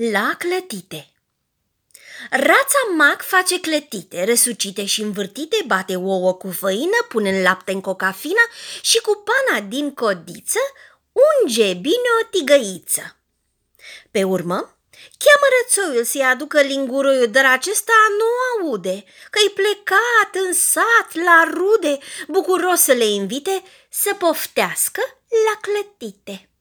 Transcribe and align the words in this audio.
La 0.00 0.34
clătite 0.38 1.12
Rața 2.30 2.82
mac 2.96 3.22
face 3.22 3.60
clătite, 3.60 4.24
răsucite 4.24 4.84
și 4.84 5.00
învârtite, 5.00 5.64
bate 5.66 5.96
ouă 5.96 6.34
cu 6.34 6.50
făină, 6.50 7.06
pune 7.08 7.42
lapte 7.42 7.72
în 7.72 7.80
cocafina 7.80 8.40
și 8.80 9.00
cu 9.00 9.24
pana 9.24 9.60
din 9.60 9.94
codiță 9.94 10.58
unge 11.12 11.74
bine 11.74 12.08
o 12.22 12.26
tigăiță. 12.30 13.16
Pe 14.10 14.24
urmă, 14.24 14.78
cheamă 15.18 15.46
rățoiul 15.62 16.04
să-i 16.04 16.22
aducă 16.22 16.60
linguroiul, 16.60 17.30
dar 17.30 17.44
acesta 17.44 17.92
nu 18.18 18.66
aude, 18.66 19.04
că-i 19.30 19.50
plecat 19.54 20.44
în 20.46 20.52
sat 20.52 21.14
la 21.24 21.50
rude, 21.52 21.98
bucuros 22.28 22.80
să 22.80 22.92
le 22.92 23.06
invite 23.06 23.62
să 23.88 24.14
poftească 24.14 25.00
la 25.28 25.60
clătite. 25.60 26.47